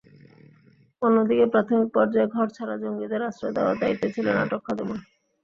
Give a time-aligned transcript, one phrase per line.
[1.01, 4.99] অন্যদিকে, প্রাথমিক পর্যায়ে ঘরছাড়া জঙ্গিদের আশ্রয় দেওয়ার দায়িত্বে ছিলেন আটক খাদেমুল।